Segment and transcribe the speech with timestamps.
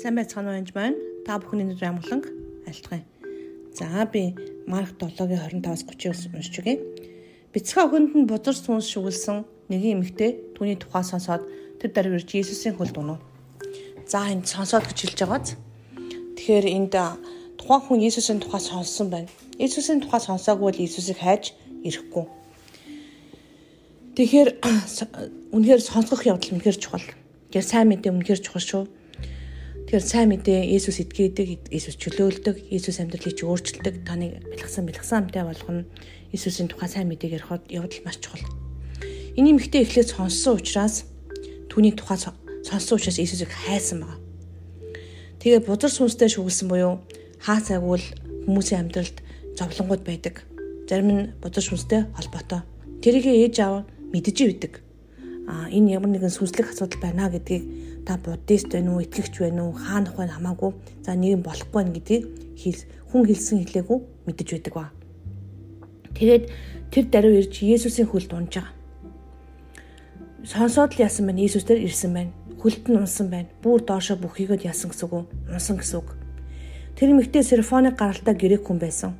[0.00, 0.96] Сайн байцгаана уу энэ байна.
[1.28, 2.24] Та бүхний өнөөдөр амгланг
[2.64, 3.04] айлтгая.
[3.76, 4.32] За би
[4.64, 6.80] Марк 7-гийн 25-аас 30 уншиж өгье.
[7.52, 11.44] Бяцхан охинд нь бузар сүнс шүглсэн нэгэн эмэгтэй түүний тухай сонсоод
[11.84, 13.20] тэр даруй ирж Иесусийн хөлд унав.
[14.08, 15.60] За энд сонсоод гэж хэлж байгааз.
[16.32, 16.96] Тэгэхээр энд
[17.60, 19.28] тухайн хүн Иесусийн тухай сонссон байна.
[19.60, 21.52] Иесусийн тухай сонсоогүй бол Иесусыг хайж
[21.84, 22.24] ирэхгүй.
[24.16, 24.48] Тэгэхээр
[25.60, 27.04] үнэхээр сонсох явдал үнэхээр чухал.
[27.52, 28.84] Тэгэхээр сайн мэдээ үнэхээр чухал шүү
[29.90, 35.42] Тэгэхээр сайн мэдээ Есүс итгэдэг, Есүс чөлөөлдөг, Есүс амьдралыг чи өөрчилдөг, таны бэлгсэн бэлгсэн амтай
[35.42, 35.82] болгоно.
[36.30, 38.38] Есүсийн тухай сайн мэдээг ярихад явдал маш чухал.
[39.34, 41.10] Эний мэгтэй эхлээд сонссон учраас
[41.66, 44.22] түүний тухай сонссон учраас Есүсийг хайсан байна.
[45.42, 47.02] Тэгээ бузар сүнстэй шүглсэн буюу
[47.42, 48.06] хаа цагвал
[48.46, 49.18] хүмүүсийн амьдралд
[49.58, 50.46] зовлонгууд байдаг.
[50.86, 52.62] Зарим нь бузар сүнстэй холбоотой.
[53.02, 54.86] Тэрийг ээж аав мэдэж идэг.
[55.50, 59.72] А энэ ямар нэгэн сүнслэг асуудал байна гэдгийг та буддист байна уу, итгэгч байна уу,
[59.72, 60.74] хаанах байна хамаагүй.
[61.06, 62.26] За нэг юм болохгүй байна гэдгийг
[62.58, 64.90] хэл хүн хэлсэн хэлээгүй мэдэж байдаг ба.
[66.18, 66.44] Тэгээд
[66.90, 68.74] тэр даруй ирж Есүсийн хөлд унж байгаа.
[70.42, 71.46] Сонсоод л яасан байна?
[71.46, 72.34] Есүс тэр ирсэн байна.
[72.58, 73.46] Хөлд нь унсан байна.
[73.62, 75.30] Бүр доошо бүхийгд яасан гэсэн үг?
[75.46, 76.10] Унсан гэсэн үг.
[76.98, 79.14] Тэр мэгтэй Серфоны гаралтай грек хүн байсан.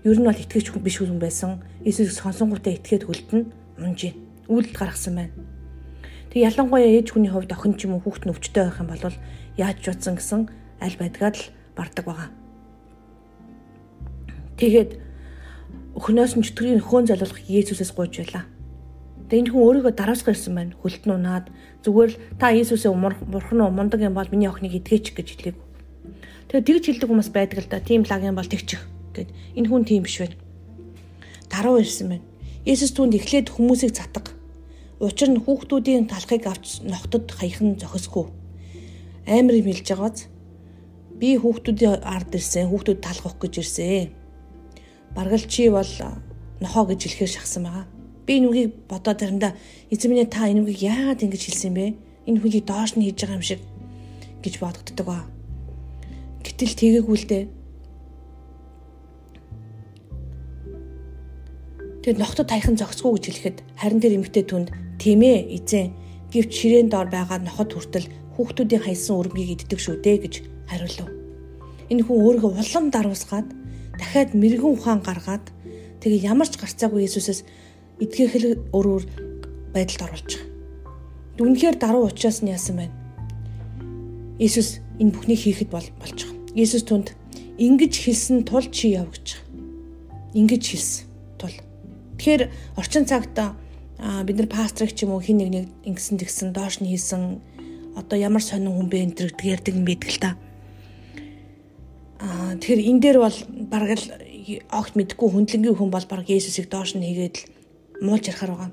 [0.00, 1.60] Ер нь бол итгэгч хүн биш хүн байсан.
[1.84, 3.52] Есүс сонсонгуудаа итгээд хөлд нь
[3.84, 4.16] унж ийн.
[4.48, 5.53] Үйлдэл гаргасан байна.
[6.34, 9.14] Тэг ялангуяа ээж хүний хувьд охин ч юм уу хүүхэд нь өвчтөй байх юм бол
[9.54, 10.50] яаж ч утсан гэсэн
[10.82, 11.46] аль байдгаад л
[11.78, 12.30] бардаг байгаа.
[14.58, 14.90] Тэгээд
[15.94, 18.50] өхнөөс нь чөтгөрийн хөөн залуулах Есүсээс гуйж байлаа.
[19.30, 20.74] Тэгээд энэ хүн өөрийгөө дараасгах ирсэн байна.
[20.82, 21.46] Хөлт нь унаад
[21.86, 22.90] зүгээр л та Есүсээ
[23.30, 25.56] бурхан уу мундаг юм бол миний охиныг идгээч гэж хэлээг.
[26.50, 27.78] Тэгээд тэгж хэлдэг хүмүүс байдаг л да.
[27.78, 28.82] Тим лаг юм бол тэгчих
[29.14, 29.30] гэд.
[29.54, 30.34] Энэ хүн тийм биш байна.
[31.46, 32.26] Даруу ирсэн байна.
[32.66, 34.33] Есүс түүнд эхлээд хүмүүсийг цатга
[35.04, 38.32] Учир нь хүүхдүүдийн талхыг авч ногтод хаяхан зохисгүй.
[39.28, 40.18] Амар юм хэлж байгааз
[41.20, 44.08] би хүүхдүүдийн ард ирсэн, хүүхдүүд талах гэж ирсэн.
[45.12, 45.92] Баргал чи бол
[46.64, 47.86] нохоо гэж хэлэхээр шахсан байгаа.
[48.24, 49.52] Би энэ үгийг бодоод заримдаа
[49.92, 51.86] эзэн минь та энэ үгийг яагаад ингэж хэлсэн бэ?
[52.24, 53.60] Энэ хүнийг доош нь хийж байгаа юм шиг
[54.40, 55.28] гэж бодогддог ба.
[56.40, 57.44] Гэтэл тэгээгүй л дээ.
[62.00, 64.68] Тэгээд ногтод таяхан зогсгүй гэж хэлэхэд харин тэр эмэгтэй түнд
[64.98, 65.92] Тийм ээ, эзэн.
[66.30, 70.34] Гэвч ширээн доор байгаа нохот хүртэл хүүхдүүдийн хайсан өрмгийг иддэг шүү дээ гэж
[70.66, 71.10] хариулв.
[71.90, 73.48] Энэ хүн өөрийгөө улам даруусгаад
[73.98, 75.46] дахиад мэрэгэн ухаан гаргаад
[76.02, 77.46] тэгээ ямар ч гарцаагүй Есүсээс
[78.02, 79.04] эдгэхэл өрөөр
[79.70, 80.52] байдалд оруулж байгаа.
[81.38, 82.94] Үнэхээр даруй учраас нь яасан байна?
[84.42, 86.58] Есүс энэ бүхнийг хийхэд бол болж байгаа.
[86.58, 87.14] Есүс түнд
[87.58, 89.38] ингэж хэлсэн тул чи яв гэж.
[90.34, 91.06] Ингэж хэлсэн
[91.38, 91.54] тул.
[92.18, 92.42] Тэгэхээр
[92.78, 93.34] орчин цагт
[93.98, 97.38] бид нар пастрыг ч юм уу хин нэг нэг ингэсэн тэгсэн доош нь хийсэн
[97.94, 100.30] одоо ямар сонин хүн бэ энэ төр ярьдаг юм байдаг л та.
[102.18, 103.38] Аа тэгэхээр энэ дээр бол
[103.70, 104.06] бараг л
[104.74, 107.46] огт мэдгүй хүндлэнгийн хүн бол бараг Есүсийг доош нь хийгээд л
[108.02, 108.70] муулж ярахаар байгаа.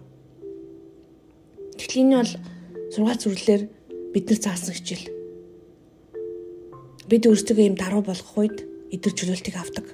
[1.78, 2.34] Тэгэхээр энэ бол
[2.90, 3.64] сургаал зүрлэлээр
[4.14, 5.08] бид нар заасан хичээл.
[7.06, 8.58] Бид өөрсдөө юм даруй болох үед
[8.90, 9.86] эдгэр чөлөөлтийг авдаг.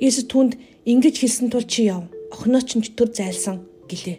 [0.00, 0.56] Есүс түнд
[0.88, 4.18] ингэж хэлсэн тул чи яв охиноо ч төр зайлсан гэлээ.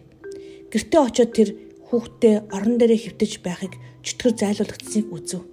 [0.72, 1.50] Гэртээ очиод тэр
[1.92, 5.44] хүүхдээ орон дээрээ хөвтөж байхыг чөтгөр зайлуулагдсаныг үзв.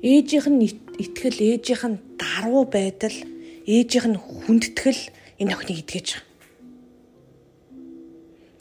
[0.00, 0.64] Ээжийнх нь
[1.00, 3.16] итгэл, ээжийнх нь даруй байдал,
[3.68, 5.02] ээжийнх нь хүндэтгэл
[5.40, 6.32] энэ охиныг идгэж байгаа.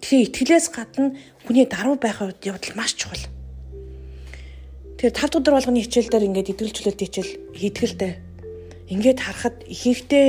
[0.04, 1.16] Тэгэхээр итгэлээс гадна
[1.48, 3.24] хүний даруй байх явдал маш чухал.
[5.00, 8.12] Тэгэхээр 5 дахь өдөр болгоны хичээл дээр ингээд идгэлжлэлт хичээл хийдгэлтэй.
[8.92, 10.28] Ингээд харахад ихэнхдээ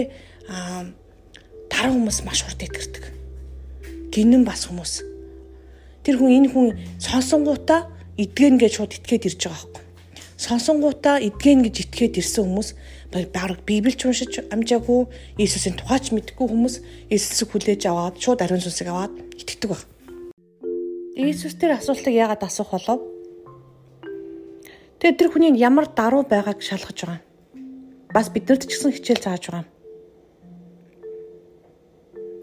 [1.74, 3.04] таран хүмүүс маш хурд идэрдэг.
[4.14, 5.02] Гинэн бас хүмүүс.
[6.06, 6.66] Тэр хүн энэ хүн
[7.02, 9.82] сонсонгуудаа идгэн гэж шууд итгээд ирж байгаа байхгүй.
[10.38, 12.68] Сонсонгуудаа идгэн гэж итгээд ирсэн хүмүүс
[13.10, 16.74] баг Библич уншиж амжаагүй Иесусийн тухайч мэдгүй хүмүүс
[17.10, 19.82] Иесусыг хүлээж аваад шууд ариун сүнсийг аваад итгэдэг баг.
[21.18, 23.03] Иесус тэр асуултыг яагаад асуух болов?
[25.03, 27.20] Тэгээд тэр хүний ямар даруй байгааг шалгаж байгаа.
[28.15, 29.73] Бас биднэрт ч гэсэн хичээл зааж байгаа.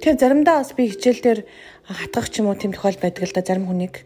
[0.01, 1.39] Тэгэхээр заримдаа бас би хичээл дээр
[1.85, 4.01] хатгах ч юм уу тийм тохиол байдаг л да зарим хүнийг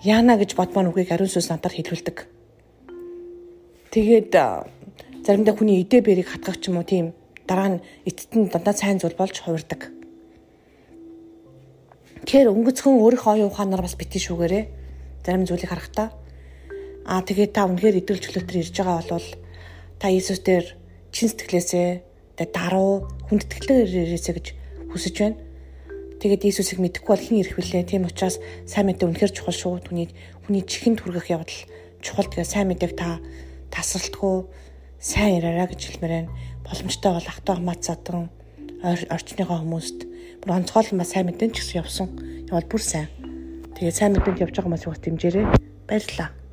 [0.00, 2.24] яана гэж бодмоор үгийг ариун сүнс надад хэлүүлдэг.
[3.92, 4.32] Тэгээд
[5.28, 7.12] заримдаа хүний идэ бэрийг хатгах ч юм уу тийм
[7.44, 9.92] дараа нь эцэд нь дандаа сайн зүйл болж хувирдаг.
[12.24, 14.64] Тэгэхээр өнгөцхөн өөрийнхөө оюун ухаанаар бас битгий шүүгээрээ
[15.20, 16.16] зарим зүйлийг харахтаа
[17.04, 19.28] аа тэгээд та үнэхээр идэвхтэй чөлөөтөр ирж байгаа бол
[20.00, 20.64] та Иесус дээр
[21.12, 24.63] чин сэтгэлээсээ даруй хүндэтгэлээр ирээсэ гэж
[24.94, 25.42] хүсэж байна.
[26.22, 27.84] Тэгээд Иесусыг мэдэхгүй бол хэн ирэх вүлээ?
[27.84, 29.84] Тийм учраас сайн мэдээ үнэхэр чухал шүү.
[29.90, 30.08] Түүний
[30.46, 31.60] хүний чихэнд хүргэх явдал
[32.00, 33.18] чухал тэгээ сайн мэдээг та
[33.74, 34.46] тасралтгүй
[35.02, 36.32] сайн яриараа гэж хэлмээр байна.
[36.64, 38.32] Боломжтой бол ахтаа хамаац задан
[38.84, 39.98] орчныхоо хүмүүст
[40.40, 42.08] бүр онцгойлон ба сайн мэдэн ч гэсэн явсан.
[42.48, 43.08] Явал бүр сайн.
[43.76, 45.46] Тэгээ сайн мэдэн явж байгаа хүмүүс бас дэмжээрэй.
[45.88, 46.43] Баярлалаа.